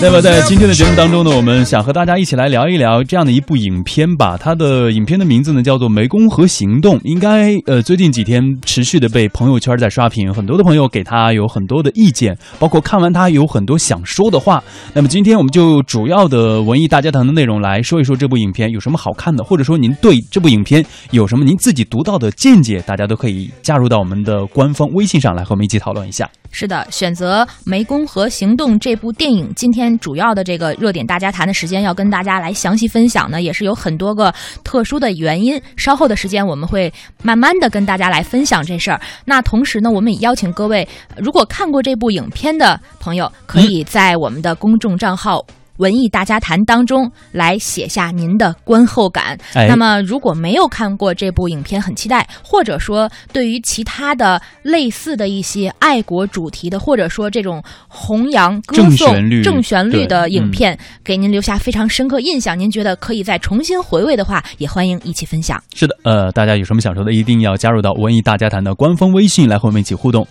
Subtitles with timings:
[0.00, 4.36] 那么在今天的节目当中呢，我们想和大家一起来聊一聊这样的一部影片吧。
[4.36, 14.62] 它的影片的名字呢叫做《湄公河行动》，应该呃最近几天持续的被朋友圈在刷屏，很多的朋友给他有很多的意见，包括看完他有很多想说的话。
[14.92, 26.28] 那么今天我们就主要的文艺大家谈的内容来说一说这部影片有什么好看的，或者说您对这部影片有什么您自己独到的见解，大家都可以加入到我们的官方微信上来和我们一起讨论一下。
[26.50, 35.60] 是的，选择《湄公河行动》这部电影，今天主要的这个热点大家谈的时间，要跟大家来详细分享呢，也是有很多个特殊的原因。
[35.76, 36.92] 稍后的时间，我们会
[37.22, 39.00] 慢慢的跟大家来分享这事儿。
[39.24, 45.44] 那同时呢，我们也邀请各位，如果看过这部影片的朋友，可以在我们的公众账号。
[45.78, 49.38] 文艺大家谈当中来写下您的观后感。
[49.54, 65.60] 哎那么，如果没有看过这部影片，很期待，或者说对于其他的类似的一些爱国主题的，或者说这种弘扬歌正颂正旋律的影片，给您留下非常深刻印象，您觉得可以再重新回味的话，也欢迎一起分享。
[65.74, 70.26] 是的，呃，大家有什么想说的，一定要加入到文艺大家谈的官方微信来和我们一起互动。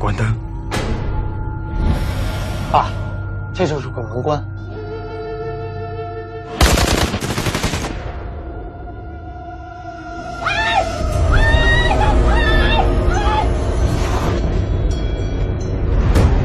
[0.00, 0.34] 关灯。
[2.72, 2.86] 爸，
[3.52, 4.42] 这就是鬼门关。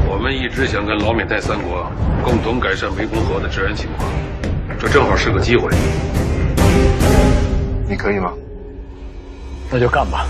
[0.06, 1.90] 我们一直想跟老缅泰三国
[2.22, 4.06] 共同改善湄公河的治安情况，
[4.78, 5.70] 这正好是个机会。
[7.88, 8.34] 你可以吗？
[9.70, 10.26] 那就干吧。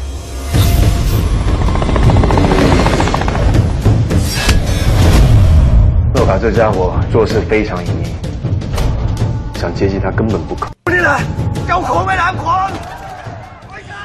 [6.16, 8.08] 诺卡这家伙做事非常隐秘，
[9.54, 10.70] 想接近他根本不可。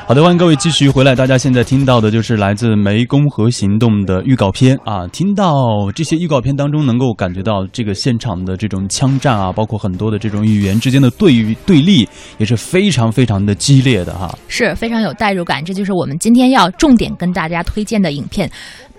[0.06, 1.16] 好的，欢迎各位继续回来。
[1.16, 5.08] 大家现在听到的就是来自《湄公河行动》的预告片啊。
[5.08, 12.06] 听到这些预告片当中，能够感觉到这个现场的这种枪战啊，包括很多的这种语言之间的对于对立，
[12.40, 14.38] 也是非常非常的激烈的哈。
[14.50, 18.50] 是非常有代入感，这就是我们今天要重点跟大家推荐的影片《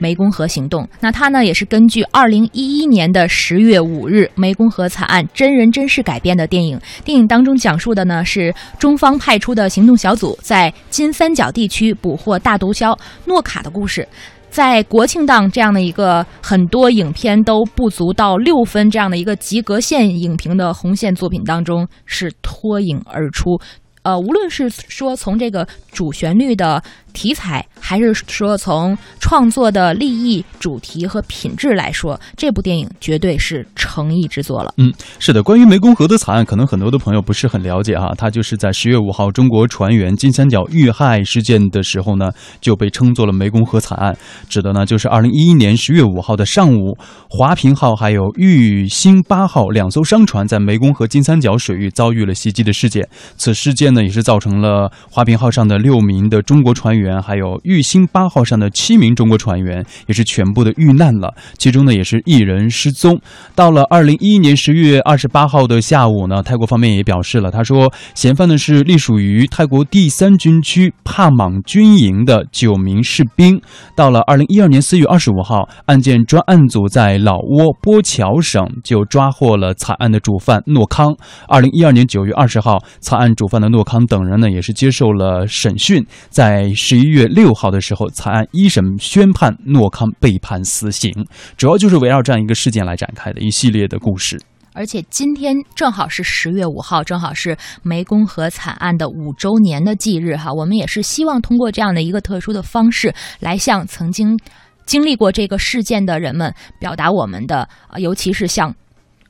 [0.02, 0.82] 湄公河行动》。
[0.98, 6.78] 那它呢也是根据二零一一年的十月五日湄公河惨案真人真事改编的电影。
[7.04, 14.06] 电影当中讲述的呢是中方派出的行动小组在金三角地区捕获大毒枭诺卡的故事。
[14.50, 23.58] 在国庆档这样的一个很多影片都不足到六分这样的一个及格线影评的红线作品当中，是脱颖而出。
[24.02, 34.72] 呃，无论是说从这个主旋律的题材，还是说从创作的立意、主题和品质来说，这部电影绝对是诚意之作了。
[34.78, 38.12] 嗯，是的，关于湄公河的惨案，可能很多的朋友不是很了解哈。
[38.16, 42.30] 它就是在十月五号中国船员金三角遇害事件的时候呢，
[42.60, 44.16] 就被称作了湄公河惨案，
[44.48, 46.96] 指的呢就是二零一一年十月五号的上午，
[47.28, 53.08] 华平号还有玉兴八号两艘商船在湄公河金三角水域遭遇了袭击的事件。
[53.36, 63.20] 此事件呢，也是造成了华平号上的六名的中国船员，员还有玉兴八号上的七名中国船员，也是全部的遇难了，其中呢也是一人失踪。
[63.54, 73.60] 到了二零一一年十月二十八号的下午呢，泰国方面也表示了，他说嫌犯呢是隶属于泰国第三军区帕莽军营的九名士兵。
[73.96, 81.14] 到了二零一二年四月二十五号，案件专案组在老挝波侨省就抓获了惨案的主犯诺康。
[81.48, 91.10] 二零一二年九月二十号，惨案主犯的诺康等人呢也是接受了审讯，在十一月六号的时候，惨案一审宣判诺康被判死刑。
[91.56, 94.38] 主要就是围绕这样一个事件来展开的一系列的故事。
[94.74, 100.52] 而且今天正好是十月五号，正好是湄公河惨案的五周年的忌日哈。
[100.52, 104.38] 我们也是希望通过这样的一个特殊的方式，来向曾经
[104.84, 107.66] 经历过这个事件的人们表达我们的，
[107.96, 108.74] 尤其是向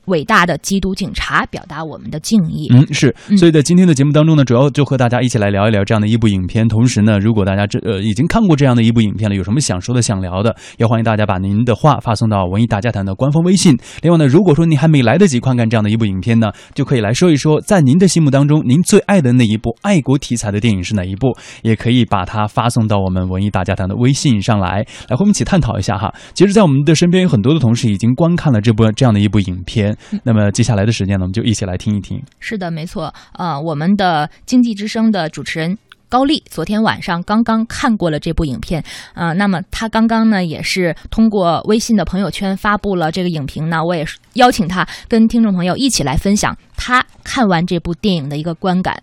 [0.05, 2.67] 伟大的缉毒警察表达我们的敬意。
[2.71, 6.67] 嗯，是，嗯所以在今天的节目当中呢，主要就和大家一起来聊一聊这样的一部影片。
[6.67, 13.77] 同时呢，如果大家这呃已经看过这样的一部影片了，有什么想说的、想聊的，也欢迎大家把您的话发送到文艺大家谈的官方微信。
[14.01, 21.35] 另外呢，如果说您还没来得及观看这样的一部影片呢，就可以来说一说，在您的心目当中，您最爱的那一部爱国题材的电影是哪一部？
[21.61, 26.13] 也可以把它发送到我们文艺大家谈的微信上来，来和我们一起探讨一下哈。
[26.33, 29.92] 其实，在我们的身边有很多的同事已经观看了这部这样的一部影片，
[30.23, 32.21] 那么接下来的时间呢，我们就一起来听一听。
[32.39, 33.13] 是的，没错。
[33.33, 35.77] 呃，我们的经济之声的主持人
[36.09, 38.83] 高丽昨天晚上刚刚看过了这部影片，
[39.15, 49.01] 呃，那么他刚刚呢也是通过微信的朋友圈发布了这个影评呢，我也是邀请他跟听众朋友一起来分享他看完这部电影的一个观感。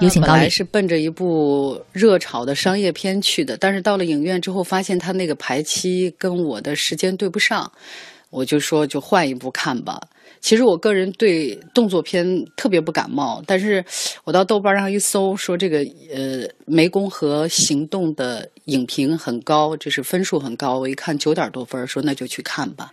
[0.00, 0.32] 有请高丽。
[0.32, 7.70] 本来是奔着一部热炒的商业片去的，但是到了影院之后，发现他那个排期跟我的时间对不上，
[8.34, 10.00] 我就说就换一部看吧。
[10.40, 13.82] 其实我个人对动作片特别不感冒，但是
[14.24, 15.78] 我到豆瓣上一搜，说这个
[16.12, 20.78] 呃《湄公河行动》的影评很高，就是分数很高。
[20.80, 22.90] 我一看九点多分，说那就去看吧。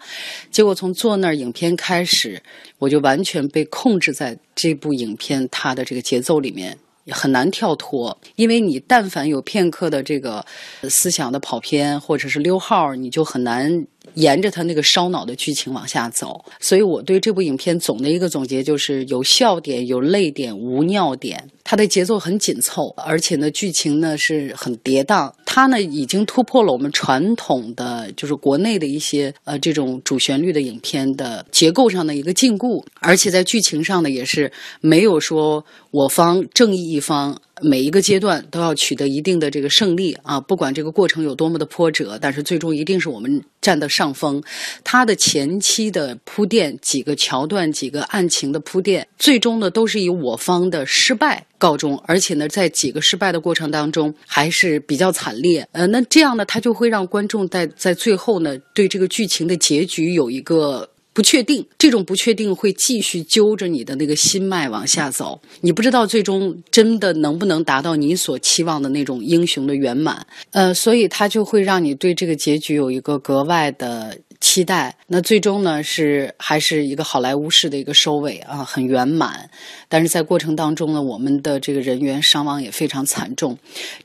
[0.52, 2.42] 结果从坐那儿影片开始，
[2.78, 6.78] 我就完全被控制在这部影片它的这个节奏里面。
[7.10, 10.46] 很难跳脱，因为你但凡有片刻的这个
[10.84, 16.44] 思想的跑偏或者是溜号，你就很难沿着他那个烧脑的剧情往下走。
[16.60, 21.50] 所以我对这部影片总的一个总结就是有笑点、有泪点、无尿点。
[21.64, 25.32] 它的节奏很紧凑，而且呢，剧情呢是很跌宕。
[25.46, 37.40] 它呢已经突破了我们传统的就是国内的一些呃这种主旋律的影片的结构上的一个禁锢，而且在剧情上呢也是没有说我方正义一方。
[37.64, 44.42] 每一个阶段都要取得一定的这个胜利啊，不管这个过程有多么的波折，但是最终一定是我们占得上风。
[44.84, 55.68] 它的前期的铺垫，几个桥段、几个案情的铺垫，最终呢都是以我方的失败告终，而且呢在几个失败的过程当中还是比较惨烈。
[55.74, 60.90] 呃，那这样呢，它就会让观众在在最后呢对这个剧情的结局有一个。
[61.22, 70.26] 不确定，这种不确定会继续揪着你的那个心脉往下走，你不知道最终真的能不能达到你所期望的那种英雄的圆满。
[70.50, 74.98] 呃，所以它就会让你对这个结局有一个格外的期待。
[75.06, 79.48] 那最终呢，是还是一个好莱坞式的一个收尾啊，很圆满。
[79.88, 83.56] 但是在过程当中呢，我们的这个人员伤亡也非常惨重。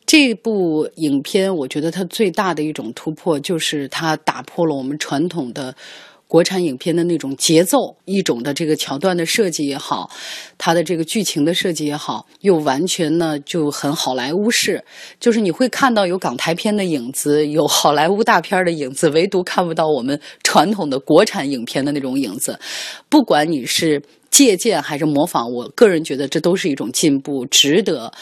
[0.05, 5.75] 这部影片，我觉得它最大的一种突破就是它打破了我们传统的。
[6.29, 10.11] 国产影片的那种节奏，一种的这个桥段的设计也好，
[10.59, 14.85] 它的这个剧情的设计也好，又完全呢就很好莱坞式，
[15.21, 22.59] 就是你会看到有港台片的影子，有好莱坞大片的影子，唯独看不到我们传统的国产影片的那种影子。
[23.09, 28.13] 不管你是借鉴还是模仿，我个人觉得这都是一种进步，值得。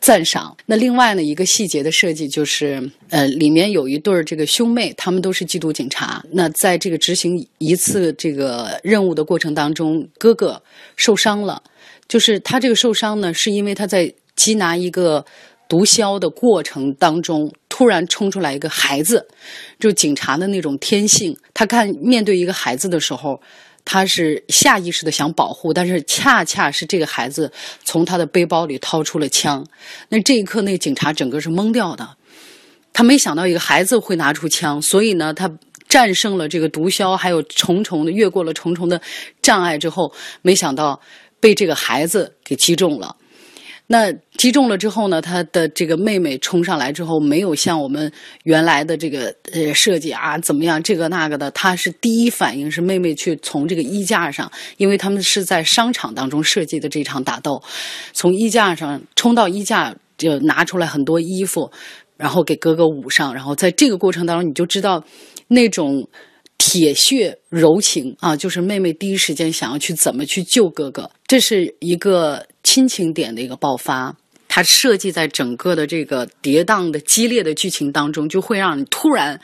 [0.00, 0.56] 赞赏。
[0.66, 6.24] 那另外呢，一个细节的设计就是，呃，里面有一对儿这个兄妹，他们都是缉毒警察。
[6.32, 10.62] 那在这个执行一次这个任务的过程当中，哥哥
[10.96, 11.62] 受伤了。
[12.08, 15.24] 就是他这个受伤呢，是因为他在缉拿一个
[15.68, 19.28] 毒枭的过程当中，突然冲出来一个孩子，
[19.78, 21.36] 就警察的那种天性。
[21.52, 23.40] 他看面对一个孩子的时候。
[23.84, 27.50] 他是下意识的想保护，但是恰恰是这个孩子
[27.84, 29.66] 从他的背包里掏出了枪，
[30.08, 32.16] 那这一刻那个警察整个是懵掉的，
[32.92, 35.50] 他没想到一个孩子会拿出枪，所以呢，他
[35.88, 39.00] 战胜了这个毒枭，还有重重的越过了重重的
[39.42, 40.12] 障碍之后，
[40.42, 41.00] 没想到
[41.40, 43.16] 被这个孩子给击中了。
[43.92, 45.20] 那击中了之后呢？
[45.20, 48.10] 他的这个妹妹冲上来之后，没有像我们
[48.44, 57.60] 原来的这个呃设计啊怎么样这个那个的，他是第一反应是妹妹去从这个衣架上，因为他们是在商场当中设计的这场打斗，
[58.12, 61.68] 从衣架上冲到衣架就拿出来很多衣服，
[62.16, 65.02] 然后给哥哥捂上，然后在这个过程当中你就知道
[65.48, 66.06] 那种
[66.58, 72.46] 铁血柔情啊，就是妹妹第一时间想要去怎么去救哥哥，这是一个。
[72.72, 74.14] 亲情点的一个爆发。
[74.46, 79.40] 它设计在整个的这个跌宕的激烈的剧情当中，就会让你突然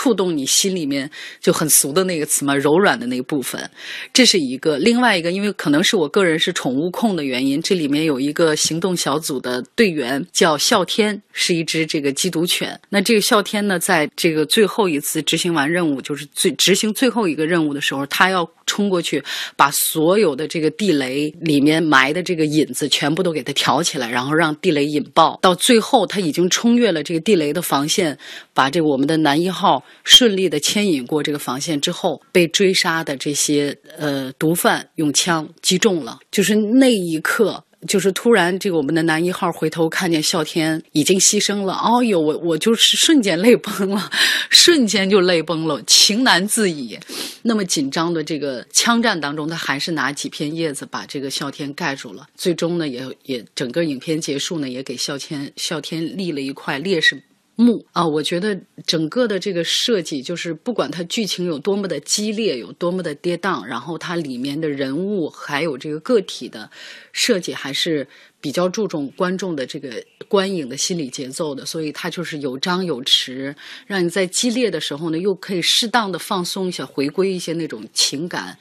[0.00, 1.10] 触动你心里面
[1.42, 3.70] 就很俗的那个词嘛，柔软的那个部分。
[4.14, 12.80] 这是一个，另外一个，因为可能是我个人是宠物控的原因，这里面有一个行动小组的队员叫啸天，是一只这个缉毒犬。
[12.88, 19.22] 那这个啸天呢，在这个最后一次执行完任务，就是最执行最后一个任务的时候，他要冲过去
[19.56, 24.50] 把所有的这个地雷里面埋的这个引子全部都给它挑起来，然后让。
[24.60, 28.18] 地雷引爆，到最后他已经冲越了这个地雷的防线，
[28.52, 37.64] 把这个我们的男一号顺利的牵引过这个防线之后，被追杀的这些呃毒贩用枪击中了，就是那一刻。
[37.88, 44.10] 就是突然，这个我们的男一号回头看见啸天已经牺牲了，哦呦，我我就是瞬间泪崩了，
[44.50, 46.98] 瞬间就泪崩了，情难自已。
[47.40, 52.28] 那么紧张的这个枪战当中，他还是拿几片叶子把这个啸天盖住了。
[52.36, 57.22] 最终呢，也也整个影片结束呢，也给啸天啸天立了一块烈士。
[57.60, 66.70] 幕啊，我觉得整个的这个设计，就是不管它剧情有多么的激烈，有多么的跌宕，然后它里面的人物还有这个个体的
[67.12, 68.08] 设计，还是
[68.40, 71.66] 比较注重观众的这个观影的心理节奏的。
[71.66, 73.54] 所以它就是有张有弛，
[73.86, 78.56] 让你在激烈的时候呢，又可以适当的放松一下，回归一些那种情感。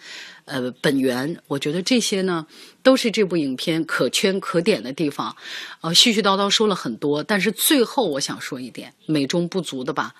[0.50, 1.38] 呃本源。
[1.48, 2.46] 我觉得这些呢，
[2.84, 5.36] 都是这部影片可圈可点的地方。
[5.82, 10.13] 呃，絮絮叨叨说了很多，但是最后我想说一点美中不足的吧，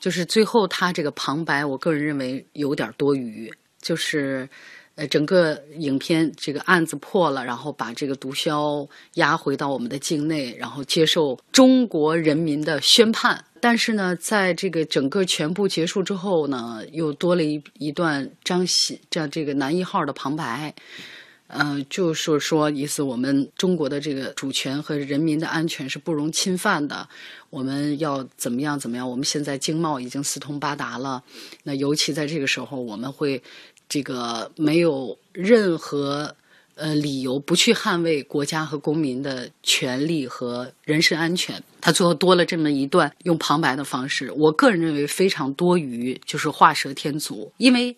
[0.00, 4.48] 就是最后他这个旁白，我个人认为有点多余，就是。
[4.96, 13.42] 呃，整个影片这个案子破了，然后把这个毒枭押回到我们的境内，然后接受中国人民的宣判。
[13.60, 20.74] 但是呢，在这个整个全部结束之后呢，又多了一一段张喜这这个男一号的旁白，
[21.46, 27.08] 呃，就是说意思我们中国的这个主权和人民的安全是不容侵犯的，
[27.50, 29.08] 我们要怎么样怎么样？
[29.08, 31.22] 我们现在经贸已经四通八达了，
[31.62, 33.42] 那尤其在这个时候，我们会。
[33.92, 36.32] 这个没有任何
[36.74, 41.62] 呃理由不去捍卫国家和公民的权利和人身安全。
[41.80, 47.96] 他最后多了这么一段用旁白的方式，我个人认为非常多余，就是画蛇添足，因为。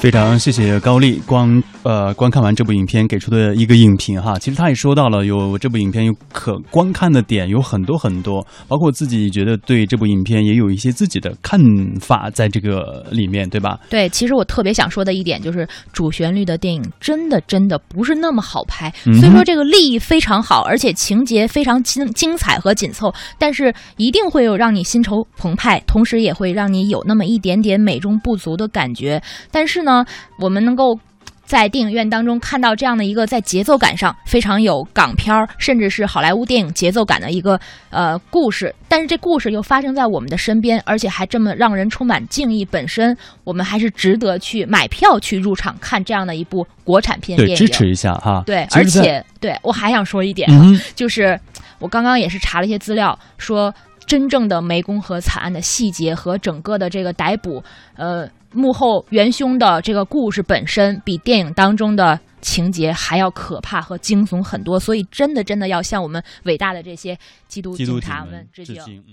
[0.00, 4.38] 非常谢谢高丽光，呃，观看完这部影片给出的一个影评哈。
[4.38, 11.60] 其实他也说到了，有这部影片有可观看的点有很多很多，包括自己觉得对这部影片也有一些自己的看
[12.00, 13.76] 法在这个里面，对吧？
[13.90, 18.88] 对，其实我特别想说的一点就是，主旋律的电影真的真的不是那么好拍。
[19.20, 29.20] 虽说这个立意非常好，而且情节非常精精彩和紧凑，但是一定会有让你心潮澎湃，同时也会让你有那么一点点美中不足的感觉。
[29.50, 29.87] 但是呢。
[29.88, 30.04] 呢，
[30.38, 30.98] 我们能够
[31.44, 42.66] 在电影院当中看到这样的一个在节奏感上非常有港片儿，甚至是好莱坞电影节奏感的一个呃故事，但是这故事又发生在我们的身边，而且还这么让人充满敬意。
[42.66, 48.42] 本身我们还是值得去买票去入场看这样的一部国产片电影，支持一下哈。
[48.44, 50.50] 对，而且对我还想说一点，
[50.94, 51.38] 就是
[51.78, 53.74] 我刚刚也是查了一些资料，说
[54.08, 57.62] 真正的湄公河惨案的细节和整个的这个逮捕，
[57.94, 58.28] 呃。
[58.50, 67.14] 幕后元凶的这个故事本身比电影当中的情节还要可怕和惊悚很多，所以真的真的要向我们伟大的这些
[67.46, 69.04] 缉毒警察们致敬。